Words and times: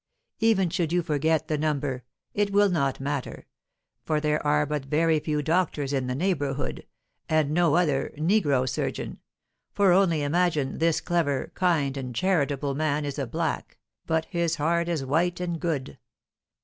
Even 0.39 0.71
should 0.71 0.91
you 0.91 1.03
forget 1.03 1.47
the 1.47 1.59
number, 1.59 2.03
it 2.33 2.51
will 2.51 2.69
not 2.71 2.99
matter, 2.99 3.45
for 4.03 4.19
there 4.19 4.43
are 4.43 4.65
but 4.65 4.85
very 4.85 5.19
few 5.19 5.43
doctors 5.43 5.93
in 5.93 6.07
the 6.07 6.15
neighbourhood, 6.15 6.87
and 7.29 7.51
no 7.51 7.75
other 7.75 8.11
negro 8.17 8.67
surgeon, 8.67 9.19
for, 9.73 9.91
only 9.91 10.23
imagine, 10.23 10.79
this 10.79 11.01
clever, 11.01 11.51
kind, 11.53 11.97
and 11.97 12.15
charitable 12.15 12.73
man 12.73 13.05
is 13.05 13.19
a 13.19 13.27
black, 13.27 13.77
but 14.07 14.25
his 14.31 14.55
heart 14.55 14.89
is 14.89 15.05
white 15.05 15.39
and 15.39 15.59
good. 15.59 15.99